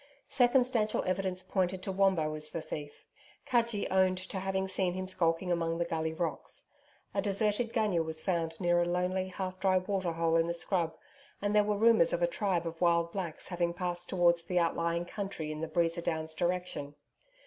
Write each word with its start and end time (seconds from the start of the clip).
Circumstantial 0.29 1.03
evidence 1.05 1.43
pointed 1.43 1.83
to 1.83 1.91
Wombo 1.91 2.33
as 2.33 2.49
the 2.49 2.59
thief. 2.59 3.05
Cudgee 3.45 3.87
owned 3.91 4.17
to 4.17 4.39
having 4.39 4.67
seen 4.67 4.95
him 4.95 5.07
skulking 5.07 5.51
among 5.51 5.77
the 5.77 5.85
Gully 5.85 6.11
rocks. 6.11 6.71
A 7.13 7.21
deserted 7.21 7.71
gunya 7.71 8.01
was 8.03 8.19
found 8.19 8.59
near 8.59 8.81
a 8.81 8.85
lonely, 8.85 9.27
half 9.27 9.59
dry 9.59 9.77
waterhole 9.77 10.37
in 10.37 10.47
the 10.47 10.55
scrub, 10.55 10.95
and 11.39 11.55
there 11.55 11.63
were 11.63 11.77
rumours 11.77 12.13
of 12.13 12.23
a 12.23 12.25
tribe 12.25 12.65
of 12.65 12.81
wild 12.81 13.11
blacks 13.11 13.49
having 13.49 13.75
passed 13.75 14.09
towards 14.09 14.41
the 14.41 14.57
outlying 14.57 15.05
country 15.05 15.51
in 15.51 15.61
the 15.61 15.67
Breeza 15.67 16.01
Downs 16.01 16.33
direction. 16.33 16.95